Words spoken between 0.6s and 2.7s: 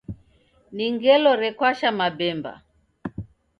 Ni ngelo rekwasha mabemba